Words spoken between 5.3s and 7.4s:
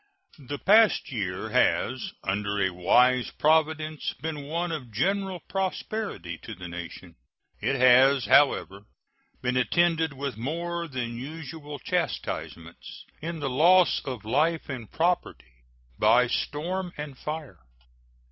prosperity to the nation.